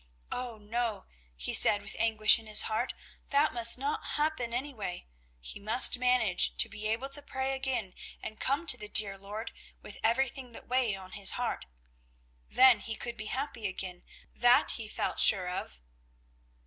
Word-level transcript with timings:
Oh, 0.31 0.57
no, 0.57 1.05
he 1.37 1.53
said 1.53 1.79
with 1.83 1.95
anguish 1.99 2.39
in 2.39 2.47
his 2.47 2.63
heart, 2.63 2.95
that 3.27 3.53
must 3.53 3.77
not 3.77 4.03
happen 4.03 4.51
anyway; 4.51 5.05
he 5.39 5.59
must 5.59 5.99
manage 5.99 6.57
to 6.57 6.67
be 6.67 6.87
able 6.87 7.07
to 7.09 7.21
pray 7.21 7.53
again 7.53 7.93
and 8.19 8.39
come 8.39 8.65
to 8.65 8.77
the 8.77 8.89
dear 8.89 9.15
Lord 9.19 9.51
with 9.83 9.99
everything 10.03 10.53
that 10.53 10.67
weighed 10.67 10.95
on 10.97 11.11
his 11.11 11.33
heart; 11.37 11.67
then 12.49 12.79
he 12.79 12.95
could 12.95 13.15
be 13.15 13.27
happy 13.27 13.67
again, 13.67 14.03
that 14.33 14.71
he 14.71 14.87
felt 14.87 15.19
sure 15.19 15.47
of. 15.47 15.79